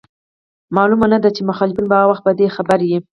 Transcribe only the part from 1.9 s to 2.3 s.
به هغه وخت